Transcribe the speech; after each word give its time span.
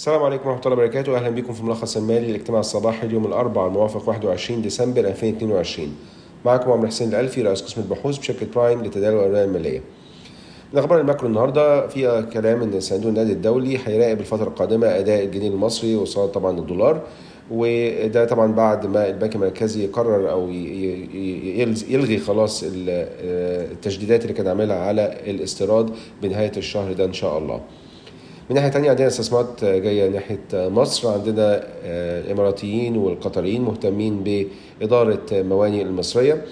السلام 0.00 0.22
عليكم 0.22 0.48
ورحمة 0.48 0.62
الله 0.66 0.76
وبركاته. 0.76 1.16
أهلا 1.16 1.30
بكم 1.30 1.52
في 1.52 1.64
ملخص 1.64 1.96
المالي 1.96 2.30
الاجتماع 2.30 2.60
الصباحي 2.60 3.06
اليوم 3.06 3.26
الأربعاء 3.26 3.68
الموافق 3.68 4.08
21 4.08 4.62
ديسمبر 4.62 5.00
2022 5.00 5.94
معكم 6.44 6.70
عمرو 6.70 6.86
حسين 6.86 7.08
الألفي 7.08 7.42
رئيس 7.42 7.62
قسم 7.62 7.80
البحوث 7.80 8.18
بشركة 8.18 8.46
برايم 8.54 8.82
لتداول 8.84 9.18
الأوراق 9.18 9.42
المالية. 9.42 9.82
من 10.72 10.78
أخبار 10.78 11.00
الماكرو 11.00 11.28
النهاردة 11.28 11.86
فيها 11.86 12.20
كلام 12.20 12.62
إن 12.62 12.80
صندوق 12.80 13.08
النقد 13.08 13.30
الدولي 13.30 13.78
هيراقب 13.86 14.20
الفترة 14.20 14.48
القادمة 14.48 14.86
أداء 14.86 15.24
الجنيه 15.24 15.48
المصري 15.48 15.96
قصاد 15.96 16.28
طبعا 16.28 16.58
الدولار 16.58 17.00
وده 17.50 18.24
طبعا 18.24 18.52
بعد 18.52 18.86
ما 18.86 19.08
البنك 19.08 19.34
المركزي 19.34 19.86
قرر 19.86 20.30
أو 20.30 20.48
يلغي 21.88 22.18
خلاص 22.18 22.64
التشديدات 22.66 24.22
اللي 24.22 24.34
كان 24.34 24.46
عاملها 24.46 24.76
على 24.76 25.16
الاستيراد 25.26 25.90
بنهاية 26.22 26.52
الشهر 26.56 26.92
ده 26.92 27.04
إن 27.04 27.12
شاء 27.12 27.38
الله. 27.38 27.60
من 28.50 28.56
ناحية 28.56 28.68
تانية 28.68 28.90
عندنا 28.90 29.06
استثمارات 29.06 29.64
جاية 29.64 30.08
ناحية 30.08 30.38
مصر. 30.52 31.08
عندنا 31.08 31.62
الإماراتيين 31.84 32.96
والقطريين 32.96 33.62
مهتمين 33.62 34.46
بإدارة 34.80 35.26
موانئ 35.32 35.82
المصرية 35.82 36.44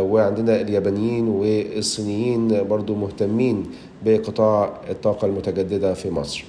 وعندنا 0.00 0.60
اليابانيين 0.60 1.28
والصينيين 1.28 2.68
برضو 2.68 2.94
مهتمين 2.94 3.66
بقطاع 4.04 4.80
الطاقة 4.90 5.26
المتجددة 5.26 5.94
في 5.94 6.10
مصر. 6.10 6.44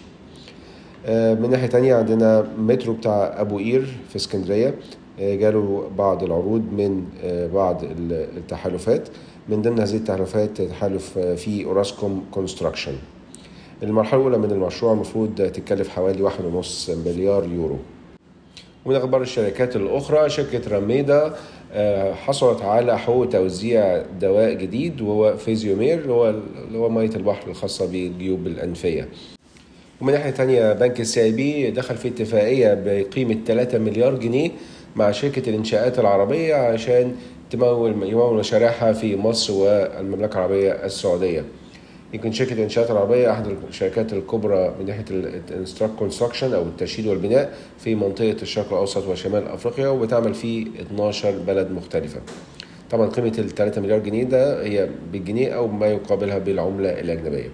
من 1.09 1.49
ناحية 1.51 1.67
تانية 1.67 1.95
عندنا 1.95 2.47
مترو 2.57 2.93
بتاع 2.93 3.41
أبو 3.41 3.57
قير 3.57 3.97
في 4.09 4.15
اسكندرية 4.15 4.75
جاله 5.19 5.83
بعض 5.97 6.23
العروض 6.23 6.61
من 6.77 7.03
بعض 7.53 7.83
التحالفات. 8.37 9.07
من 9.49 9.61
ضمن 9.61 9.79
هذه 9.79 9.95
التحالفات 9.95 10.61
تحالف 10.61 11.19
في 11.19 11.65
Orascom 11.65 12.25
Construction 12.31 12.93
المرحلة 13.83 14.19
الأولى 14.19 14.37
من 14.37 14.51
المشروع 14.51 14.93
المفروض 14.93 15.35
تتكلف 15.35 15.89
حوالي 15.89 16.21
واحد 16.23 16.45
ونص 16.45 16.89
مليار 16.89 17.43
يورو 17.53 17.77
ومن 18.85 18.95
أخبار 18.95 19.21
الشركات 19.21 19.75
الأخرى 19.75 20.29
شركة 20.29 20.77
رميدا 20.77 21.33
حصلت 22.13 22.61
على 22.61 22.99
حقوق 22.99 23.29
توزيع 23.29 24.03
دواء 24.21 24.53
جديد 24.53 25.01
وهو 25.01 25.37
فيزيومير 25.37 25.99
اللي 25.99 26.13
هو 26.13 26.29
اللي 26.67 26.77
هو 26.77 26.89
مية 26.89 27.09
البحر 27.15 27.49
الخاصة 27.49 27.85
بالجيوب 27.85 28.47
الأنفية 28.47 29.09
ومن 30.01 30.13
ناحية 30.13 30.29
تانية 30.31 30.73
بنك 30.73 30.99
ال 30.99 31.31
CIB 31.31 31.71
دخل 31.71 31.95
في 31.97 32.07
اتفاقية 32.07 32.73
بقيمة 32.85 33.37
3 33.45 33.77
مليار 33.77 34.15
جنيه 34.15 34.51
مع 34.95 35.11
شركة 35.11 35.49
الإنشاءات 35.49 35.99
العربية 35.99 36.55
عشان 36.55 37.15
تمول 37.51 38.09
يمول 38.09 38.39
مشاريعها 38.39 38.93
في 38.93 39.15
مصر 39.15 39.53
والمملكة 39.53 40.33
العربية 40.33 40.71
السعودية. 40.71 41.45
يمكن 42.13 42.31
شركه 42.31 42.53
الانشاءات 42.53 42.91
العربيه 42.91 43.31
أحد 43.31 43.45
الشركات 43.69 44.13
الكبرى 44.13 44.75
من 44.79 44.85
ناحية 44.85 45.05
الانستراك 45.11 45.89
كونستراكشن 45.99 46.53
أو 46.53 46.61
التشييد 46.61 47.07
والبناء 47.07 47.53
في 47.79 47.95
منطقة 47.95 48.35
الشرق 48.41 48.73
الأوسط 48.73 49.07
وشمال 49.07 49.47
أفريقيا 49.47 49.87
وبتعمل 49.87 50.33
في 50.33 50.67
12 50.81 51.31
بلد 51.47 51.71
مختلفة. 51.71 52.19
طبعا 52.91 53.07
قيمة 53.09 53.33
ال 53.39 53.49
3 53.49 53.81
مليار 53.81 53.99
جنيه 53.99 54.23
ده 54.23 54.63
هي 54.63 54.89
بالجنيه 55.13 55.49
أو 55.49 55.67
ما 55.67 55.87
يقابلها 55.87 56.37
بالعملة 56.37 56.89
الأجنبية. 56.99 57.49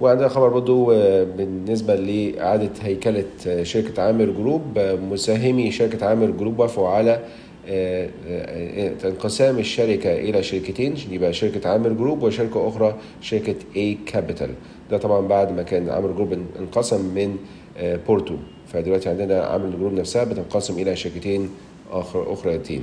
وعندنا 0.00 0.28
خبر 0.28 0.48
برضو 0.48 0.86
بالنسبة 1.24 1.94
لإعادة 1.94 2.70
هيكلة 2.82 3.24
شركة 3.62 4.02
عامر 4.02 4.24
جروب 4.24 4.78
مساهمي 5.10 5.70
شركة 5.70 6.06
عامر 6.06 6.26
جروب 6.30 6.58
وافقوا 6.58 6.88
على 6.88 7.20
انقسام 9.04 9.58
الشركة 9.58 10.12
إلى 10.14 10.42
شركتين 10.42 10.94
يبقى 11.10 11.32
شركة 11.32 11.68
عامر 11.70 11.88
جروب 11.92 12.22
وشركة 12.22 12.68
أخرى 12.68 12.94
شركة 13.20 13.54
A 13.74 14.10
Capital 14.12 14.50
ده 14.90 14.98
طبعا 14.98 15.20
بعد 15.28 15.52
ما 15.52 15.62
كان 15.62 15.88
عامر 15.88 16.12
جروب 16.12 16.32
انقسم 16.58 17.14
من 17.14 17.36
بورتو. 18.06 18.34
فدلوقتي 18.72 19.08
عندنا 19.08 19.42
عامر 19.42 19.76
جروب 19.76 19.92
نفسها 19.92 20.24
بتنقسم 20.24 20.78
إلى 20.78 20.96
شركتين 20.96 21.50
أخر 21.90 22.32
أخريتين 22.32 22.82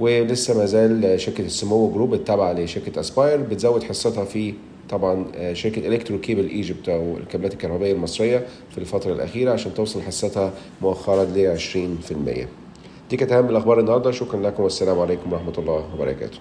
ولسه 0.00 0.58
ما 0.58 0.64
زال 0.66 1.20
شركة 1.20 1.42
السمو 1.44 1.90
جروب 1.90 2.14
التابعة 2.14 2.52
لشركة 2.52 3.00
أسباير 3.00 3.40
بتزود 3.40 3.82
حصتها 3.82 4.24
في 4.24 4.54
طبعا 4.90 5.24
شركة 5.52 5.88
Electro 5.88 6.18
Cable 6.20 6.48
Egypt 6.48 6.88
أو 6.88 7.16
الكابلات 7.16 7.52
الكهربائية 7.52 7.92
المصرية 7.92 8.46
في 8.70 8.78
الفترة 8.78 9.12
الأخيرة 9.12 9.52
عشان 9.52 9.74
توصل 9.74 10.02
حصتها 10.02 10.52
مؤخرا 10.82 11.24
ل 11.24 11.56
20%. 11.58 12.67
دي 13.10 13.16
كانت 13.16 13.32
أهم 13.32 13.48
الأخبار 13.48 13.80
النهارده 13.80 14.10
شكرا 14.10 14.40
لكم 14.40 14.62
والسلام 14.62 14.98
عليكم 14.98 15.32
ورحمة 15.32 15.52
الله 15.58 15.94
وبركاته. 15.94 16.38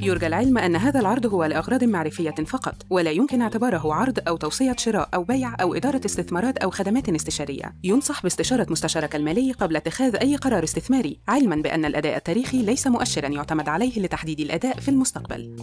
يرجى 0.00 0.26
العلم 0.26 0.58
أن 0.58 0.76
هذا 0.76 1.00
العرض 1.00 1.26
هو 1.26 1.44
لأغراض 1.44 1.84
معرفية 1.84 2.30
فقط، 2.30 2.74
ولا 2.90 3.10
يمكن 3.10 3.42
اعتباره 3.42 3.94
عرض 3.94 4.18
أو 4.28 4.36
توصية 4.36 4.74
شراء 4.78 5.08
أو 5.14 5.24
بيع 5.24 5.54
أو 5.60 5.74
إدارة 5.74 6.00
استثمارات 6.04 6.58
أو 6.58 6.70
خدمات 6.70 7.08
استشارية. 7.08 7.74
ينصح 7.84 8.22
باستشارة 8.22 8.66
مستشارك 8.70 9.16
المالي 9.16 9.52
قبل 9.52 9.76
اتخاذ 9.76 10.16
أي 10.16 10.36
قرار 10.36 10.64
استثماري، 10.64 11.20
علماً 11.28 11.56
بأن 11.56 11.84
الأداء 11.84 12.16
التاريخي 12.16 12.62
ليس 12.62 12.86
مؤشراً 12.86 13.28
يعتمد 13.28 13.68
عليه 13.68 14.00
لتحديد 14.00 14.40
الأداء 14.40 14.80
في 14.80 14.88
المستقبل. 14.88 15.56